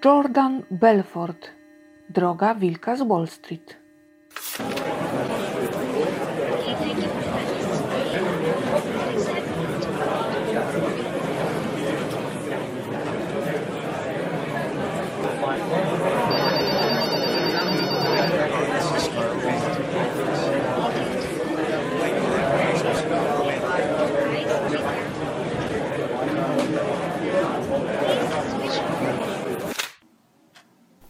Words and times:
Jordan 0.00 0.62
Belfort. 0.70 1.50
Droga 2.08 2.54
wilka 2.54 2.96
z 2.96 3.02
Wall 3.02 3.26
Street 3.26 3.81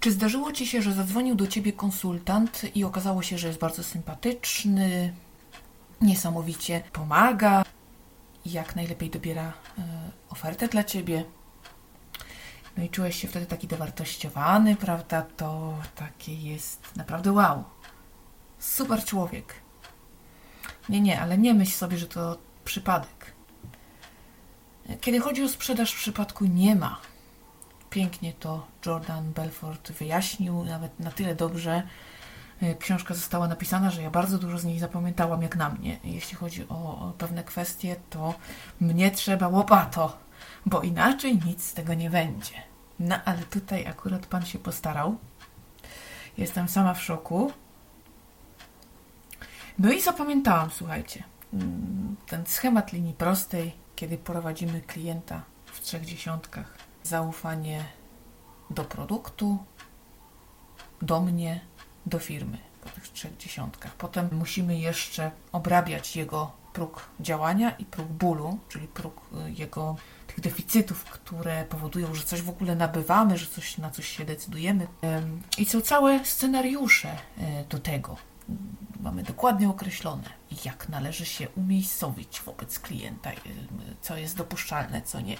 Czy 0.02 0.12
zdarzyło 0.12 0.52
Ci 0.52 0.66
się, 0.66 0.82
że 0.82 0.92
zadzwonił 0.92 1.34
do 1.34 1.46
Ciebie 1.46 1.72
konsultant 1.72 2.76
i 2.76 2.84
okazało 2.84 3.22
się, 3.22 3.38
że 3.38 3.46
jest 3.46 3.60
bardzo 3.60 3.82
sympatyczny, 3.82 5.14
niesamowicie 6.00 6.82
pomaga, 6.92 7.64
jak 8.46 8.76
najlepiej 8.76 9.10
dobiera 9.10 9.48
y, 9.48 9.82
ofertę 10.30 10.68
dla 10.68 10.84
Ciebie? 10.84 11.24
No 12.76 12.84
i 12.84 12.88
czułeś 12.88 13.16
się 13.16 13.28
wtedy 13.28 13.46
taki 13.46 13.66
dowartościowany, 13.66 14.76
prawda? 14.76 15.22
To 15.36 15.74
takie 15.94 16.34
jest 16.34 16.96
naprawdę 16.96 17.32
wow. 17.32 17.64
Super 18.58 19.04
człowiek. 19.04 19.54
Nie, 20.88 21.00
nie, 21.00 21.20
ale 21.20 21.38
nie 21.38 21.54
myśl 21.54 21.72
sobie, 21.72 21.98
że 21.98 22.06
to 22.06 22.38
przypadek. 22.64 23.32
Kiedy 25.00 25.20
chodzi 25.20 25.42
o 25.42 25.48
sprzedaż, 25.48 25.92
w 25.92 25.98
przypadku 25.98 26.44
nie 26.44 26.76
ma 26.76 27.11
Pięknie 27.92 28.32
to 28.32 28.66
Jordan 28.86 29.32
Belfort 29.32 29.92
wyjaśnił, 29.92 30.64
nawet 30.64 31.00
na 31.00 31.10
tyle 31.10 31.34
dobrze. 31.34 31.82
E, 32.62 32.74
książka 32.74 33.14
została 33.14 33.48
napisana, 33.48 33.90
że 33.90 34.02
ja 34.02 34.10
bardzo 34.10 34.38
dużo 34.38 34.58
z 34.58 34.64
niej 34.64 34.78
zapamiętałam, 34.78 35.42
jak 35.42 35.56
na 35.56 35.68
mnie. 35.68 35.98
Jeśli 36.04 36.36
chodzi 36.36 36.68
o, 36.68 37.12
pewne 37.18 37.44
kwestie, 37.44 37.96
to 38.10 38.34
mnie 38.80 39.10
trzeba 39.10 39.48
łopato, 39.48 40.18
bo 40.66 40.82
inaczej 40.82 41.38
nic 41.46 41.64
z 41.64 41.74
tego 41.74 41.94
nie 41.94 42.10
będzie. 42.10 42.54
No 43.00 43.16
ale 43.24 43.42
tutaj 43.42 43.86
akurat 43.86 44.26
pan 44.26 44.46
się 44.46 44.58
postarał. 44.58 45.16
Jestem 46.38 46.68
sama 46.68 46.94
w 46.94 47.02
szoku. 47.02 47.52
No 49.78 49.92
i 49.92 50.00
zapamiętałam, 50.00 50.70
słuchajcie, 50.70 51.24
mm, 51.52 52.16
ten 52.26 52.46
schemat 52.46 52.92
linii 52.92 53.14
prostej, 53.14 53.72
kiedy 53.96 54.18
prowadzimy 54.18 54.80
klienta 54.80 55.42
w 55.66 55.80
trzech 55.80 56.04
dziesiątkach 56.04 56.91
zaufanie 57.02 57.84
do 58.70 58.84
produktu, 58.84 59.58
do 61.02 61.20
mnie, 61.20 61.60
do 62.06 62.18
firmy 62.18 62.58
po 62.84 62.90
tych 62.90 63.08
trzech 63.08 63.36
dziesiątkach. 63.36 63.94
Potem 63.94 64.28
musimy 64.32 64.78
jeszcze 64.78 65.30
obrabiać 65.52 66.16
jego 66.16 66.52
próg 66.72 67.08
działania 67.20 67.70
i 67.70 67.84
próg 67.84 68.08
bólu, 68.08 68.58
czyli 68.68 68.88
próg 68.88 69.20
y, 69.46 69.50
jego 69.50 69.96
tych 70.26 70.40
deficytów, 70.40 71.04
które 71.04 71.64
powodują, 71.64 72.14
że 72.14 72.24
coś 72.24 72.42
w 72.42 72.48
ogóle 72.48 72.76
nabywamy, 72.76 73.38
że 73.38 73.46
coś 73.46 73.78
na 73.78 73.90
coś 73.90 74.08
się 74.08 74.24
decydujemy. 74.24 74.86
I 75.58 75.64
są 75.64 75.80
całe 75.80 76.24
scenariusze 76.24 77.16
y, 77.38 77.42
do 77.68 77.78
tego 77.78 78.16
mamy 79.02 79.22
dokładnie 79.22 79.68
określone, 79.68 80.30
jak 80.64 80.88
należy 80.88 81.26
się 81.26 81.48
umiejscowić 81.48 82.40
wobec 82.40 82.78
klienta, 82.78 83.32
y, 83.32 83.36
co 84.00 84.16
jest 84.16 84.36
dopuszczalne, 84.36 85.02
co 85.02 85.20
nie, 85.20 85.36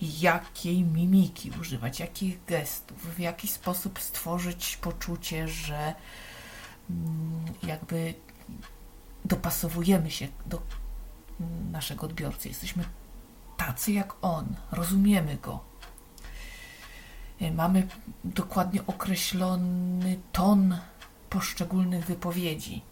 jakiej 0.00 0.84
mimiki 0.84 1.50
używać, 1.60 2.00
jakich 2.00 2.44
gestów, 2.44 3.14
w 3.14 3.18
jaki 3.18 3.48
sposób 3.48 4.00
stworzyć 4.00 4.76
poczucie, 4.76 5.48
że 5.48 5.94
mm, 6.90 7.44
jakby 7.62 8.14
dopasowujemy 9.24 10.10
się 10.10 10.28
do 10.46 10.62
naszego 11.72 12.06
odbiorcy. 12.06 12.48
Jesteśmy 12.48 12.84
tacy 13.56 13.92
jak 13.92 14.14
on, 14.22 14.46
rozumiemy 14.72 15.36
go. 15.36 15.60
Y, 17.42 17.50
mamy 17.50 17.88
dokładnie 18.24 18.86
określony 18.86 20.20
ton 20.32 20.78
poszczególnych 21.30 22.06
wypowiedzi. 22.06 22.89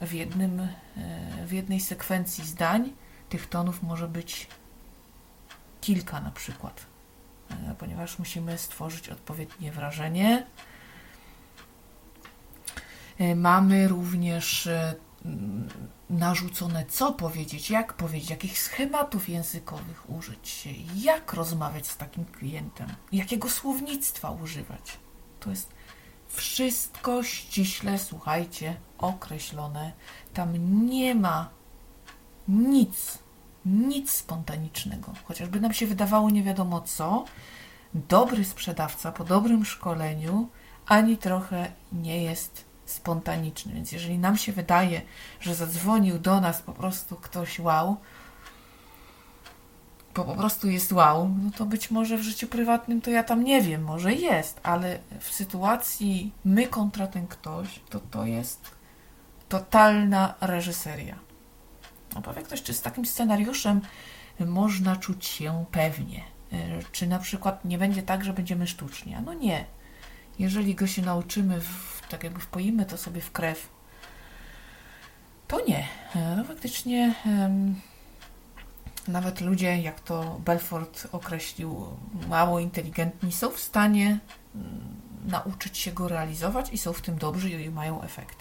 W, 0.00 0.12
jednym, 0.12 0.60
e, 0.60 0.68
w 1.46 1.52
jednej 1.52 1.80
sekwencji 1.80 2.44
zdań 2.46 2.92
tych 3.28 3.48
tonów 3.48 3.82
może 3.82 4.08
być 4.08 4.46
kilka 5.80 6.20
na 6.20 6.30
przykład, 6.30 6.86
e, 7.50 7.74
ponieważ 7.78 8.18
musimy 8.18 8.58
stworzyć 8.58 9.08
odpowiednie 9.08 9.72
wrażenie. 9.72 10.46
E, 13.18 13.34
mamy 13.34 13.88
również 13.88 14.68
narzucone, 16.10 16.86
co 16.86 17.12
powiedzieć, 17.12 17.70
jak 17.70 17.92
powiedzieć, 17.92 18.30
jakich 18.30 18.58
schematów 18.58 19.28
językowych 19.28 20.10
użyć, 20.10 20.68
jak 20.94 21.32
rozmawiać 21.32 21.86
z 21.86 21.96
takim 21.96 22.24
klientem, 22.24 22.88
jakiego 23.12 23.50
słownictwa 23.50 24.30
używać. 24.30 24.98
To 25.40 25.50
jest 25.50 25.72
wszystko 26.30 27.22
ściśle, 27.22 27.98
słuchajcie, 27.98 28.76
określone. 28.98 29.92
Tam 30.34 30.86
nie 30.86 31.14
ma 31.14 31.50
nic, 32.48 33.18
nic 33.66 34.10
spontanicznego. 34.10 35.12
Chociażby 35.24 35.60
nam 35.60 35.72
się 35.72 35.86
wydawało 35.86 36.30
nie 36.30 36.42
wiadomo 36.42 36.80
co, 36.80 37.24
dobry 37.94 38.44
sprzedawca 38.44 39.12
po 39.12 39.24
dobrym 39.24 39.64
szkoleniu 39.64 40.48
ani 40.86 41.18
trochę 41.18 41.72
nie 41.92 42.22
jest 42.22 42.64
spontaniczny. 42.86 43.72
Więc 43.72 43.92
jeżeli 43.92 44.18
nam 44.18 44.36
się 44.36 44.52
wydaje, 44.52 45.02
że 45.40 45.54
zadzwonił 45.54 46.18
do 46.18 46.40
nas 46.40 46.62
po 46.62 46.72
prostu 46.72 47.16
ktoś 47.16 47.58
wow, 47.58 47.96
bo 50.14 50.24
po 50.24 50.34
prostu 50.34 50.68
jest 50.68 50.92
wow, 50.92 51.28
no 51.44 51.50
to 51.50 51.66
być 51.66 51.90
może 51.90 52.16
w 52.16 52.22
życiu 52.22 52.46
prywatnym 52.46 53.00
to 53.00 53.10
ja 53.10 53.24
tam 53.24 53.44
nie 53.44 53.62
wiem, 53.62 53.82
może 53.82 54.12
jest, 54.12 54.60
ale 54.62 54.98
w 55.20 55.32
sytuacji 55.32 56.32
my 56.44 56.66
kontra 56.66 57.06
ten 57.06 57.26
ktoś, 57.26 57.80
to 57.90 58.00
to 58.00 58.26
jest 58.26 58.70
totalna 59.48 60.34
reżyseria. 60.40 61.18
No 62.14 62.22
powie 62.22 62.42
ktoś, 62.42 62.62
czy 62.62 62.74
z 62.74 62.82
takim 62.82 63.06
scenariuszem 63.06 63.80
można 64.40 64.96
czuć 64.96 65.26
się 65.26 65.64
pewnie? 65.70 66.24
E, 66.52 66.56
czy 66.92 67.06
na 67.06 67.18
przykład 67.18 67.64
nie 67.64 67.78
będzie 67.78 68.02
tak, 68.02 68.24
że 68.24 68.32
będziemy 68.32 68.66
sztuczni? 68.66 69.16
No 69.24 69.34
nie. 69.34 69.64
Jeżeli 70.38 70.74
go 70.74 70.86
się 70.86 71.02
nauczymy, 71.02 71.60
w, 71.60 72.02
tak 72.08 72.24
jakby 72.24 72.40
wpoimy 72.40 72.86
to 72.86 72.96
sobie 72.96 73.20
w 73.20 73.32
krew, 73.32 73.68
to 75.48 75.66
nie. 75.66 75.88
E, 76.16 76.36
no 76.36 76.44
faktycznie 76.44 77.14
nawet 79.08 79.40
ludzie, 79.40 79.78
jak 79.78 80.00
to 80.00 80.40
Belfort 80.44 81.08
określił, 81.12 81.86
mało 82.28 82.60
inteligentni, 82.60 83.32
są 83.32 83.50
w 83.50 83.60
stanie 83.60 84.18
mm, 84.54 85.00
nauczyć 85.26 85.78
się 85.78 85.92
go 85.92 86.08
realizować 86.08 86.72
i 86.72 86.78
są 86.78 86.92
w 86.92 87.00
tym 87.00 87.18
dobrzy 87.18 87.50
i 87.50 87.70
mają 87.70 88.02
efekt. 88.02 88.36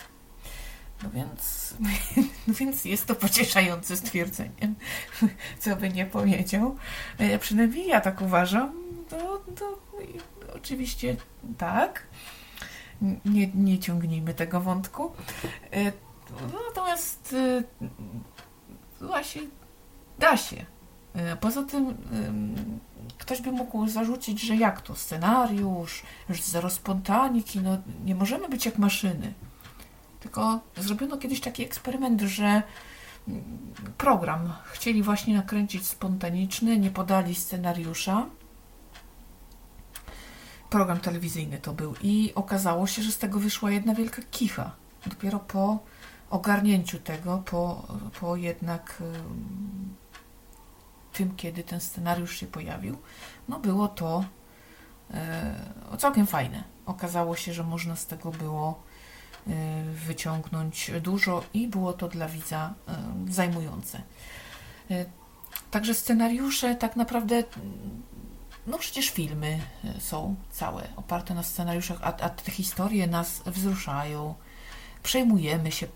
No 1.04 1.10
więc, 1.10 1.74
no 2.48 2.54
więc 2.54 2.86
jest 2.86 3.06
to 3.06 3.16
pocieszające 3.16 3.98
stwierdzenie, 3.98 4.74
co 5.60 5.76
by 5.76 5.90
nie 5.90 6.06
powiedział. 6.06 6.76
E, 7.18 7.40
przynajmniej 7.40 7.88
ja 7.88 8.02
tak 8.02 8.22
uważam. 8.22 8.74
To 9.10 9.80
oczywiście 10.56 11.16
tak. 11.58 12.04
Nie, 13.26 13.48
nie 13.48 13.80
ciągnijmy 13.80 14.34
tego 14.34 14.62
wątku. 14.62 15.12
E, 15.72 15.92
natomiast 16.68 17.36
e, 17.38 17.64
właśnie 19.06 19.42
Da 20.20 20.38
się. 20.38 20.66
E, 21.14 21.36
poza 21.36 21.64
tym 21.64 21.98
ktoś 23.18 23.42
by 23.42 23.52
mógł 23.52 23.88
zarzucić, 23.88 24.42
że 24.42 24.56
jak 24.56 24.82
to 24.82 24.96
scenariusz, 24.96 26.04
że 26.30 26.44
zero 26.44 26.70
spontaniki, 26.70 27.60
no 27.60 27.78
nie 28.06 28.16
możemy 28.16 28.50
być 28.50 28.66
jak 28.66 28.78
maszyny. 28.78 29.34
Tylko 30.20 30.60
zrobiono 30.78 31.18
kiedyś 31.18 31.42
taki 31.42 31.64
eksperyment, 31.64 32.22
że 32.22 32.64
program 33.98 34.54
chcieli 34.72 35.04
właśnie 35.04 35.36
nakręcić 35.36 35.88
spontaniczny, 35.88 36.80
nie 36.80 36.92
podali 36.92 37.36
scenariusza. 37.36 38.26
Program 40.70 41.00
telewizyjny 41.00 41.58
to 41.58 41.74
był 41.74 41.96
i 42.02 42.32
okazało 42.36 42.88
się, 42.88 43.02
że 43.02 43.12
z 43.12 43.18
tego 43.18 43.40
wyszła 43.40 43.72
jedna 43.72 43.96
wielka 43.96 44.22
kicha. 44.32 44.72
Dopiero 45.08 45.40
po 45.40 45.80
ogarnięciu 46.30 47.00
tego, 47.00 47.44
po, 47.46 47.88
po 48.20 48.36
jednak 48.36 49.04
tym, 51.20 51.36
kiedy 51.36 51.64
ten 51.64 51.80
scenariusz 51.80 52.38
się 52.38 52.48
pojawił, 52.48 52.98
no 53.48 53.60
było 53.60 53.88
to 53.88 54.26
e, 55.14 55.98
całkiem 55.98 56.28
fajne. 56.28 56.64
Okazało 56.86 57.36
się, 57.36 57.54
że 57.54 57.64
można 57.64 57.96
z 57.96 58.06
tego 58.06 58.32
było 58.32 58.84
e, 59.48 59.84
wyciągnąć 60.08 60.92
dużo 61.02 61.44
i 61.54 61.68
było 61.68 61.94
to 61.94 62.08
dla 62.08 62.28
widza 62.28 62.74
e, 62.88 62.94
zajmujące. 63.30 64.02
Także 65.72 65.94
scenariusze 65.94 66.76
tak 66.76 66.96
naprawdę 66.96 67.44
no 68.68 68.78
przecież 68.78 69.10
filmy 69.10 69.60
są 70.00 70.36
całe 70.52 70.88
oparte 70.96 71.34
na 71.34 71.44
scenariuszach, 71.44 71.98
a, 72.02 72.06
a 72.18 72.30
te 72.30 72.52
historie 72.52 73.08
nas 73.08 73.42
wzruszają. 73.46 74.36
Przejmujemy 75.04 75.72
się. 75.72 75.88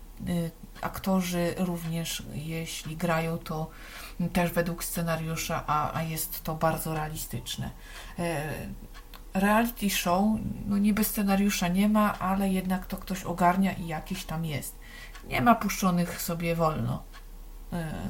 Aktorzy 0.80 1.54
również, 1.58 2.22
jeśli 2.34 2.96
grają, 2.96 3.38
to 3.38 3.70
też 4.32 4.50
według 4.50 4.84
scenariusza, 4.84 5.64
a, 5.66 5.94
a 5.94 6.02
jest 6.02 6.42
to 6.42 6.54
bardzo 6.54 6.94
realistyczne. 6.94 7.70
Reality 9.34 9.90
show, 9.90 10.24
no 10.66 10.78
niby 10.78 11.04
scenariusza 11.04 11.68
nie 11.68 11.88
ma, 11.88 12.18
ale 12.18 12.48
jednak 12.48 12.86
to 12.86 12.96
ktoś 12.96 13.24
ogarnia 13.24 13.72
i 13.72 13.86
jakiś 13.86 14.24
tam 14.24 14.44
jest. 14.44 14.78
Nie 15.28 15.40
ma 15.40 15.54
puszczonych 15.54 16.22
sobie 16.22 16.56
wolno 16.56 17.02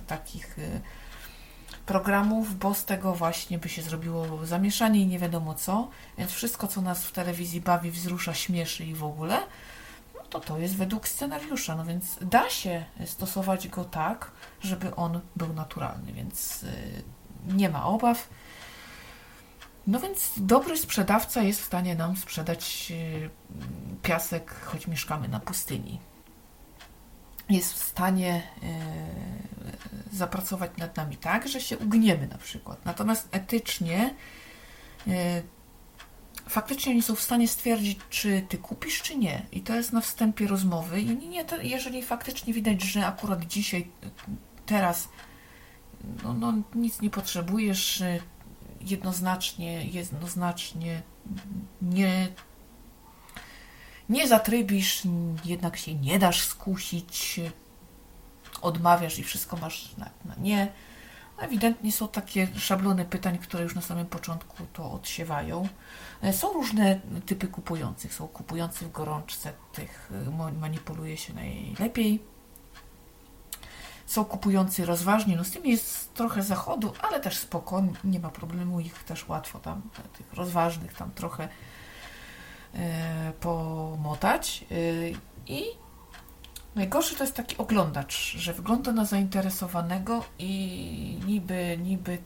takich 0.06 0.56
programów, 1.86 2.58
bo 2.58 2.74
z 2.74 2.84
tego 2.84 3.14
właśnie 3.14 3.58
by 3.58 3.68
się 3.68 3.82
zrobiło 3.82 4.46
zamieszanie 4.46 5.00
i 5.00 5.06
nie 5.06 5.18
wiadomo 5.18 5.54
co. 5.54 5.88
Więc 6.18 6.32
wszystko, 6.32 6.68
co 6.68 6.82
nas 6.82 7.04
w 7.04 7.12
telewizji 7.12 7.60
bawi, 7.60 7.90
wzrusza, 7.90 8.34
śmieszy 8.34 8.84
i 8.84 8.94
w 8.94 9.04
ogóle, 9.04 9.38
to 10.34 10.40
to 10.40 10.58
jest 10.58 10.76
według 10.76 11.08
scenariusza. 11.08 11.76
No 11.76 11.84
więc 11.84 12.18
da 12.20 12.50
się 12.50 12.84
stosować 13.04 13.68
go 13.68 13.84
tak, 13.84 14.30
żeby 14.60 14.94
on 14.94 15.20
był 15.36 15.52
naturalny, 15.52 16.12
więc 16.12 16.62
y, 16.62 17.02
nie 17.46 17.68
ma 17.68 17.84
obaw. 17.84 18.28
No 19.86 20.00
więc 20.00 20.32
dobry 20.36 20.78
sprzedawca 20.78 21.42
jest 21.42 21.60
w 21.60 21.64
stanie 21.64 21.94
nam 21.94 22.16
sprzedać 22.16 22.88
y, 22.90 23.30
piasek, 24.02 24.54
choć 24.64 24.86
mieszkamy 24.86 25.28
na 25.28 25.40
pustyni 25.40 26.00
jest 27.50 27.72
w 27.72 27.84
stanie 27.84 28.42
e, 28.62 30.16
zapracować 30.16 30.70
nad 30.78 30.96
nami 30.96 31.16
tak, 31.16 31.48
że 31.48 31.60
się 31.60 31.78
ugniemy 31.78 32.26
na 32.26 32.38
przykład. 32.38 32.84
Natomiast 32.84 33.28
etycznie 33.32 34.14
faktycznie 36.48 36.92
oni 36.92 37.02
są 37.02 37.14
w 37.14 37.20
stanie 37.20 37.48
stwierdzić, 37.48 37.98
czy 38.10 38.46
ty 38.48 38.58
kupisz, 38.58 39.02
czy 39.02 39.18
nie. 39.18 39.46
I 39.52 39.60
to 39.60 39.74
jest 39.74 39.92
na 39.92 40.00
wstępie 40.00 40.46
rozmowy. 40.46 41.00
I 41.00 41.28
nie, 41.28 41.44
to, 41.44 41.56
jeżeli 41.56 42.02
faktycznie 42.02 42.54
widać, 42.54 42.82
że 42.82 43.06
akurat 43.06 43.46
dzisiaj, 43.46 43.90
teraz 44.66 45.08
no, 46.22 46.34
no, 46.34 46.54
nic 46.74 47.00
nie 47.00 47.10
potrzebujesz, 47.10 48.02
jednoznacznie, 48.80 49.84
jednoznacznie 49.84 51.02
nie 51.82 52.28
nie 54.08 54.28
zatrybisz, 54.28 55.02
jednak 55.44 55.76
się 55.76 55.94
nie 55.94 56.18
dasz 56.18 56.42
skusić, 56.42 57.40
odmawiasz 58.60 59.18
i 59.18 59.22
wszystko 59.22 59.56
masz 59.56 59.96
na, 59.96 60.10
na 60.24 60.34
nie. 60.38 60.72
Ewidentnie 61.38 61.92
są 61.92 62.08
takie 62.08 62.48
szablony 62.56 63.04
pytań, 63.04 63.38
które 63.38 63.62
już 63.62 63.74
na 63.74 63.80
samym 63.80 64.06
początku 64.06 64.56
to 64.72 64.92
odsiewają. 64.92 65.68
E, 66.22 66.32
są 66.32 66.52
różne 66.52 67.00
typy 67.26 67.48
kupujących. 67.48 68.14
Są 68.14 68.28
kupujący 68.28 68.84
w 68.84 68.92
gorączce, 68.92 69.52
tych 69.72 70.10
e, 70.26 70.50
manipuluje 70.60 71.16
się 71.16 71.34
najlepiej. 71.34 72.22
Są 74.06 74.24
kupujący 74.24 74.86
rozważnie, 74.86 75.36
no 75.36 75.44
z 75.44 75.50
tym 75.50 75.66
jest 75.66 76.14
trochę 76.14 76.42
zachodu, 76.42 76.92
ale 77.02 77.20
też 77.20 77.38
spokojnie, 77.38 77.92
nie 78.04 78.20
ma 78.20 78.30
problemu, 78.30 78.80
ich 78.80 79.04
też 79.04 79.28
łatwo 79.28 79.58
tam, 79.58 79.82
tych 80.18 80.32
rozważnych 80.32 80.94
tam 80.94 81.10
trochę 81.10 81.48
E, 82.78 83.32
pomotać. 83.40 84.64
E, 84.70 84.74
I 85.46 85.64
najgorszy 86.74 87.16
to 87.16 87.24
jest 87.24 87.36
taki 87.36 87.56
oglądacz, 87.56 88.34
że 88.36 88.52
wygląda 88.52 88.92
na 88.92 89.04
zainteresowanego 89.04 90.24
i 90.38 91.13
niby, 91.26 91.78
niby 91.82 92.18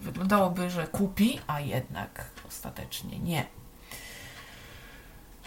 wyglądałoby, 0.00 0.70
że 0.70 0.86
kupi, 0.86 1.40
a 1.46 1.60
jednak 1.60 2.30
ostatecznie 2.48 3.18
nie. 3.18 3.46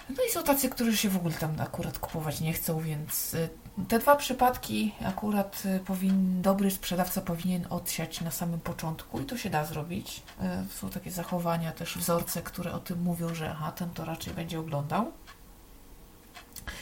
No 0.09 0.23
i 0.29 0.31
są 0.31 0.43
tacy, 0.43 0.69
którzy 0.69 0.97
się 0.97 1.09
w 1.09 1.15
ogóle 1.15 1.33
tam 1.33 1.55
akurat 1.59 1.99
kupować 1.99 2.41
nie 2.41 2.53
chcą, 2.53 2.79
więc 2.79 3.33
e, 3.33 3.49
te 3.87 3.99
dwa 3.99 4.15
przypadki 4.15 4.95
akurat 5.05 5.63
y, 5.65 5.79
powin, 5.79 6.41
dobry 6.41 6.71
sprzedawca 6.71 7.21
powinien 7.21 7.67
odsiać 7.69 8.21
na 8.21 8.31
samym 8.31 8.59
początku 8.59 9.19
i 9.19 9.25
to 9.25 9.37
się 9.37 9.49
da 9.49 9.65
zrobić. 9.65 10.23
Y, 10.67 10.73
są 10.73 10.89
takie 10.89 11.11
zachowania, 11.11 11.71
też 11.71 11.97
wzorce, 11.97 12.41
które 12.41 12.73
o 12.73 12.79
tym 12.79 13.01
mówią, 13.01 13.35
że 13.35 13.51
aha, 13.51 13.71
ten 13.71 13.89
to 13.89 14.05
raczej 14.05 14.33
będzie 14.33 14.59
oglądał. 14.59 15.11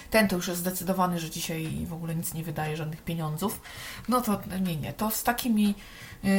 Ten 0.10 0.28
to 0.28 0.36
już 0.36 0.48
jest 0.48 0.60
zdecydowany, 0.60 1.20
że 1.20 1.30
dzisiaj 1.30 1.86
w 1.86 1.94
ogóle 1.94 2.16
nic 2.16 2.34
nie 2.34 2.44
wydaje, 2.44 2.78
żadnych 2.78 3.02
pieniądzów. 3.02 3.62
No 4.10 4.22
to 4.22 4.42
nie, 4.62 4.76
nie. 4.76 4.94
To 4.94 5.12
z 5.12 5.24
takimi 5.24 5.76
yy, 6.24 6.32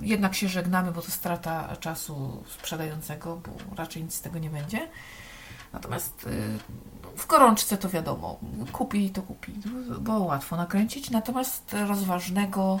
jednak 0.00 0.34
się 0.34 0.48
żegnamy, 0.48 0.92
bo 0.92 1.02
to 1.02 1.10
strata 1.10 1.76
czasu 1.76 2.44
sprzedającego, 2.48 3.36
bo 3.36 3.76
raczej 3.76 4.02
nic 4.02 4.14
z 4.14 4.20
tego 4.20 4.38
nie 4.38 4.50
będzie. 4.50 4.88
Natomiast 5.72 6.26
yy, 6.26 6.58
w 7.16 7.26
gorączce 7.26 7.76
to 7.78 7.88
wiadomo, 7.88 8.40
kupi 8.72 9.10
to 9.10 9.22
kupi, 9.22 9.52
bo 10.00 10.18
łatwo 10.18 10.56
nakręcić, 10.56 11.10
natomiast 11.10 11.76
rozważnego, 11.88 12.80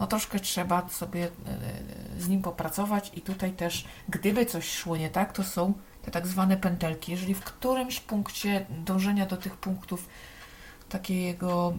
no 0.00 0.06
troszkę 0.06 0.40
trzeba 0.40 0.88
sobie 0.88 1.24
e, 1.24 1.30
z 2.20 2.28
nim 2.28 2.42
popracować 2.42 3.10
i 3.14 3.20
tutaj 3.20 3.52
też, 3.52 3.84
gdyby 4.08 4.46
coś 4.46 4.70
szło 4.70 4.96
nie 4.96 5.10
tak, 5.10 5.32
to 5.32 5.44
są 5.44 5.72
te 6.10 6.20
tak 6.20 6.26
zwane 6.26 6.56
pętelki. 6.56 7.12
Jeżeli 7.12 7.34
w 7.34 7.40
którymś 7.40 8.00
punkcie 8.00 8.66
dążenia 8.70 9.26
do 9.26 9.36
tych 9.36 9.56
punktów 9.56 10.08
takiego 10.88 11.74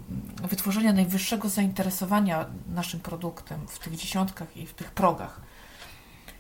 wytworzenia 0.50 0.94
najwyższego 0.94 1.50
zainteresowania 1.50 2.46
naszym 2.68 3.00
produktem 3.00 3.68
w 3.68 3.80
tych 3.80 3.96
dziesiątkach 3.96 4.58
i 4.58 4.68
w 4.68 4.74
tych 4.74 4.92
progach, 4.92 5.42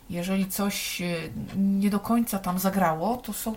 jeżeli 0.09 0.47
coś 0.47 1.01
nie 1.57 1.89
do 1.89 1.99
końca 1.99 2.39
tam 2.39 2.59
zagrało, 2.59 3.17
to 3.17 3.33
są 3.33 3.55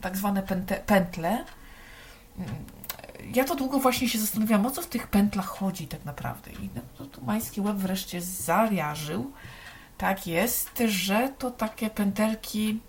tak 0.00 0.16
zwane 0.16 0.42
pętle. 0.86 1.44
Ja 3.34 3.44
to 3.44 3.54
długo 3.54 3.78
właśnie 3.78 4.08
się 4.08 4.18
zastanawiałam, 4.18 4.66
o 4.66 4.70
co 4.70 4.82
w 4.82 4.86
tych 4.86 5.06
pętlach 5.06 5.46
chodzi 5.46 5.86
tak 5.86 6.04
naprawdę. 6.04 6.50
I 6.52 6.70
no, 6.74 6.80
to, 6.98 7.06
to 7.06 7.20
Mański 7.20 7.60
Łeb 7.60 7.76
wreszcie 7.76 8.22
zajarzył. 8.22 9.32
Tak 9.98 10.26
jest, 10.26 10.82
że 10.88 11.32
to 11.38 11.50
takie 11.50 11.90
pętelki, 11.90 12.80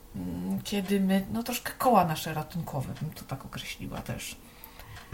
kiedy 0.64 1.00
my, 1.00 1.25
no 1.31 1.44
troszkę 1.44 1.72
koła 1.78 2.06
nasze 2.06 2.34
ratunkowe, 2.34 2.94
bym 3.02 3.12
to 3.12 3.26
tak 3.26 3.45
określiła 3.45 4.02
też. 4.02 4.36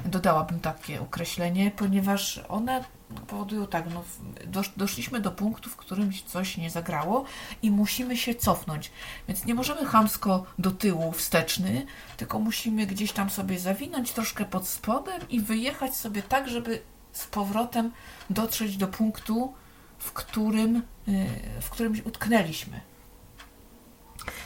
Dodałabym 0.06 0.60
takie 0.60 1.02
określenie, 1.02 1.72
ponieważ 1.72 2.42
one 2.50 2.84
powodują 3.28 3.68
tak, 3.68 3.86
no, 3.94 4.04
dosz, 4.48 4.72
doszliśmy 4.78 5.20
do 5.20 5.32
punktu, 5.32 5.70
w 5.70 5.76
którym 5.76 6.12
coś 6.26 6.58
nie 6.58 6.70
zagrało 6.70 7.26
i 7.62 7.72
musimy 7.72 8.18
się 8.18 8.36
cofnąć. 8.36 8.92
Więc 9.28 9.46
nie 9.46 9.56
możemy 9.56 9.86
chamsko 9.86 10.46
do 10.60 10.72
tyłu 10.72 11.12
wsteczny, 11.12 11.86
tylko 12.18 12.40
musimy 12.40 12.86
gdzieś 12.86 13.12
tam 13.12 13.30
sobie 13.30 13.60
zawinąć 13.60 14.12
troszkę 14.12 14.46
pod 14.46 14.68
spodem 14.68 15.30
i 15.30 15.42
wyjechać 15.42 15.96
sobie 15.96 16.24
tak, 16.24 16.50
żeby 16.50 16.82
z 17.12 17.28
powrotem 17.28 17.92
dotrzeć 18.30 18.78
do 18.78 18.88
punktu, 18.88 19.54
w 19.98 20.14
którym, 20.14 20.76
y, 21.08 21.62
w 21.62 21.70
którym 21.70 21.94
utknęliśmy. 22.06 22.93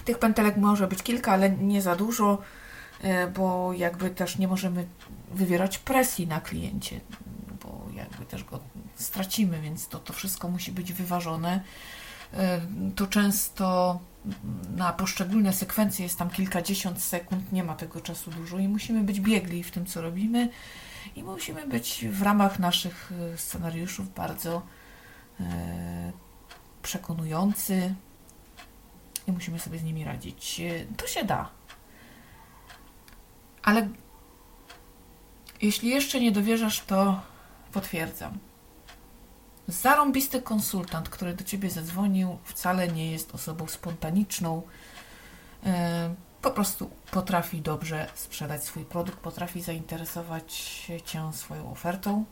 Tych 0.07 0.19
pętelek 0.19 0.57
może 0.57 0.87
być 0.87 1.03
kilka, 1.03 1.31
ale 1.31 1.49
nie 1.49 1.81
za 1.81 1.95
dużo, 1.95 2.37
y, 3.03 3.07
bo 3.35 3.73
jakby 3.73 4.09
też 4.09 4.37
nie 4.37 4.47
możemy 4.47 4.87
wywierać 5.31 5.77
presji 5.77 6.27
na 6.27 6.41
kliencie 6.41 6.99
jakby 7.97 8.25
też 8.25 8.43
go 8.43 8.59
stracimy, 8.95 9.61
więc 9.61 9.87
to, 9.87 9.99
to 9.99 10.13
wszystko 10.13 10.49
musi 10.49 10.71
być 10.71 10.93
wyważone. 10.93 11.61
E, 12.33 12.61
to 12.95 13.07
często 13.07 13.99
na 14.75 14.93
poszczególne 14.93 15.53
sekwencje 15.53 16.03
jest 16.03 16.19
tam 16.19 16.29
kilkadziesiąt 16.29 17.01
sekund, 17.01 17.51
nie 17.51 17.63
ma 17.63 17.75
tego 17.75 18.01
czasu 18.01 18.31
dużo 18.31 18.59
i 18.59 18.67
musimy 18.67 19.03
być 19.03 19.19
biegli 19.19 19.63
w 19.63 19.71
tym, 19.71 19.85
co 19.85 20.01
robimy 20.01 20.49
i 21.15 21.23
musimy 21.23 21.67
być 21.67 22.05
w 22.11 22.21
ramach 22.21 22.59
naszych 22.59 23.11
e, 23.33 23.37
scenariuszów 23.37 24.13
bardzo 24.13 24.61
e, 25.39 26.11
przekonujący 26.81 27.95
i 29.27 29.31
musimy 29.31 29.59
sobie 29.59 29.79
z 29.79 29.83
nimi 29.83 30.03
radzić. 30.03 30.61
To 30.97 31.07
się 31.07 31.23
da. 31.23 31.49
Ale 33.63 33.89
jeśli 35.61 35.89
jeszcze 35.89 36.19
nie 36.19 36.31
dowierzasz, 36.31 36.81
to 36.81 37.21
Potwierdzam. 37.71 38.37
Zarąbisty 39.67 40.41
konsultant, 40.41 41.09
który 41.09 41.33
do 41.33 41.43
ciebie 41.43 41.69
zadzwonił, 41.69 42.37
wcale 42.43 42.87
nie 42.87 43.11
jest 43.11 43.35
osobą 43.35 43.67
spontaniczną. 43.67 44.61
E, 45.65 46.15
po 46.41 46.51
prostu 46.51 46.89
potrafi 47.11 47.61
dobrze 47.61 48.07
sprzedać 48.15 48.63
swój 48.63 48.85
produkt, 48.85 49.19
potrafi 49.19 49.61
zainteresować 49.61 50.53
cię 51.05 51.33
swoją 51.33 51.71
ofertą 51.71 52.25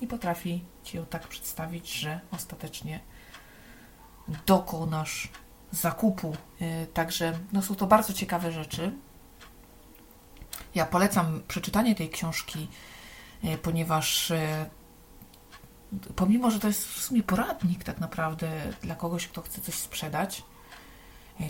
i 0.00 0.06
potrafi 0.06 0.64
ci 0.82 0.96
ją 0.96 1.06
tak 1.06 1.28
przedstawić, 1.28 1.92
że 1.92 2.20
ostatecznie 2.30 3.00
dokonasz 4.46 5.28
zakupu. 5.74 6.36
E, 6.60 6.86
także 6.86 7.38
no, 7.52 7.62
są 7.62 7.74
to 7.74 7.86
bardzo 7.86 8.12
ciekawe 8.12 8.52
rzeczy. 8.52 8.92
Ja 10.74 10.86
polecam 10.86 11.42
przeczytanie 11.48 11.94
tej 11.94 12.08
książki 12.10 12.68
E, 13.44 13.58
ponieważ 13.58 14.30
e, 14.30 14.66
pomimo, 16.16 16.50
że 16.50 16.60
to 16.60 16.66
jest 16.66 16.84
w 16.88 17.02
sumie 17.02 17.22
poradnik 17.22 17.84
tak 17.84 18.00
naprawdę 18.00 18.50
dla 18.82 18.94
kogoś, 18.94 19.28
kto 19.28 19.42
chce 19.42 19.60
coś 19.60 19.74
sprzedać, 19.74 20.42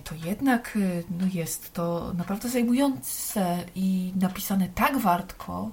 to 0.04 0.14
jednak 0.14 0.78
no 1.10 1.26
jest 1.32 1.72
to 1.72 2.12
naprawdę 2.14 2.48
zajmujące 2.48 3.64
i 3.74 4.12
napisane 4.20 4.68
tak 4.68 4.98
wartko, 4.98 5.70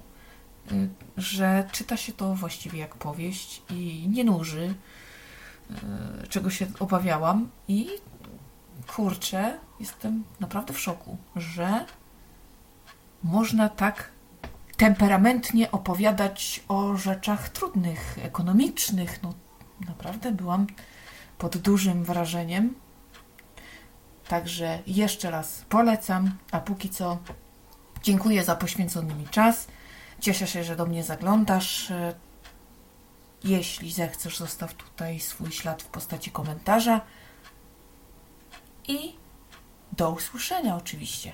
że 1.16 1.68
czyta 1.72 1.96
się 1.96 2.12
to 2.12 2.34
właściwie 2.34 2.78
jak 2.78 2.94
powieść 2.94 3.62
i 3.70 4.08
nie 4.08 4.24
nuży, 4.24 4.74
czego 6.28 6.50
się 6.50 6.66
obawiałam. 6.80 7.50
I 7.68 7.88
kurczę, 8.86 9.58
jestem 9.80 10.24
naprawdę 10.40 10.72
w 10.72 10.80
szoku, 10.80 11.16
że 11.36 11.86
można 13.22 13.68
tak 13.68 14.10
temperamentnie 14.76 15.70
opowiadać 15.70 16.64
o 16.68 16.96
rzeczach 16.96 17.48
trudnych, 17.48 18.18
ekonomicznych. 18.22 19.22
No, 19.22 19.34
naprawdę 19.88 20.32
byłam 20.32 20.66
pod 21.38 21.56
dużym 21.56 22.04
wrażeniem. 22.04 22.74
Także 24.28 24.78
jeszcze 24.86 25.30
raz 25.30 25.64
polecam, 25.68 26.36
a 26.50 26.60
póki 26.60 26.90
co 26.90 27.18
dziękuję 28.02 28.44
za 28.44 28.56
poświęcony 28.56 29.14
mi 29.14 29.28
czas. 29.28 29.66
Cieszę 30.20 30.46
się, 30.46 30.64
że 30.64 30.76
do 30.76 30.86
mnie 30.86 31.04
zaglądasz. 31.04 31.92
Jeśli 33.44 33.92
zechcesz, 33.92 34.38
zostaw 34.38 34.74
tutaj 34.74 35.20
swój 35.20 35.52
ślad 35.52 35.82
w 35.82 35.86
postaci 35.86 36.30
komentarza. 36.30 37.00
I 38.88 39.14
do 39.92 40.10
usłyszenia 40.10 40.76
oczywiście. 40.76 41.32